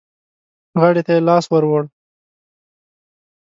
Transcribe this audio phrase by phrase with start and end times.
[0.79, 1.83] غاړې ته يې لاس ور ووړ.